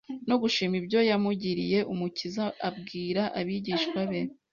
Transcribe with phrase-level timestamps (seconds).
[0.29, 1.79] no gushima ibyo yamugiriye.
[1.93, 4.21] Umukiza abwira abigishwa be